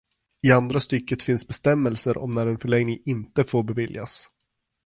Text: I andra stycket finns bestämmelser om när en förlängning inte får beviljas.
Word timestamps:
I 0.47 0.51
andra 0.51 0.79
stycket 0.79 1.23
finns 1.23 1.47
bestämmelser 1.47 2.17
om 2.17 2.31
när 2.31 2.47
en 2.47 2.57
förlängning 2.57 2.99
inte 3.05 3.43
får 3.43 3.63
beviljas. 3.63 4.29